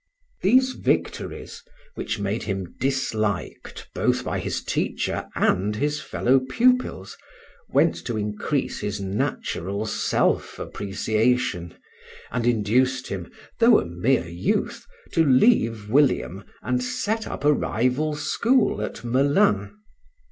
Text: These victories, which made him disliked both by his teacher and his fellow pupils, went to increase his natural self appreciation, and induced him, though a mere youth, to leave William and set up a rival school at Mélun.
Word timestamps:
These 0.41 0.71
victories, 0.71 1.61
which 1.93 2.17
made 2.17 2.41
him 2.41 2.73
disliked 2.79 3.87
both 3.93 4.23
by 4.23 4.39
his 4.39 4.63
teacher 4.63 5.27
and 5.35 5.75
his 5.75 6.01
fellow 6.01 6.39
pupils, 6.39 7.15
went 7.69 8.03
to 8.07 8.17
increase 8.17 8.79
his 8.79 8.99
natural 8.99 9.85
self 9.85 10.57
appreciation, 10.57 11.75
and 12.31 12.47
induced 12.47 13.09
him, 13.09 13.31
though 13.59 13.79
a 13.79 13.85
mere 13.85 14.27
youth, 14.27 14.87
to 15.11 15.23
leave 15.23 15.87
William 15.87 16.45
and 16.63 16.81
set 16.83 17.27
up 17.27 17.45
a 17.45 17.53
rival 17.53 18.15
school 18.15 18.81
at 18.81 19.03
Mélun. 19.05 19.71